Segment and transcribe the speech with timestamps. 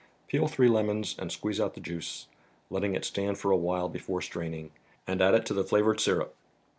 [0.27, 2.25] Peel three lemons and squeeze out the juice,
[2.71, 4.71] letting it stand for a while before straining,
[5.05, 6.33] and add it to the flavored syrup.